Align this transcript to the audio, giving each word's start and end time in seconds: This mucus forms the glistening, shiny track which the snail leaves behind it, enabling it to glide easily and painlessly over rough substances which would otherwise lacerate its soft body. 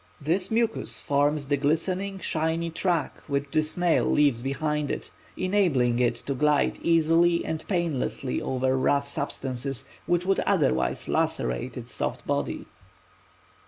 This 0.19 0.49
mucus 0.49 0.99
forms 0.99 1.47
the 1.47 1.57
glistening, 1.57 2.17
shiny 2.17 2.71
track 2.71 3.19
which 3.27 3.49
the 3.51 3.61
snail 3.61 4.05
leaves 4.05 4.41
behind 4.41 4.89
it, 4.89 5.11
enabling 5.37 5.99
it 5.99 6.15
to 6.25 6.33
glide 6.33 6.79
easily 6.81 7.45
and 7.45 7.63
painlessly 7.67 8.41
over 8.41 8.75
rough 8.75 9.07
substances 9.07 9.85
which 10.07 10.25
would 10.25 10.39
otherwise 10.39 11.07
lacerate 11.07 11.77
its 11.77 11.91
soft 11.93 12.25
body. 12.25 12.65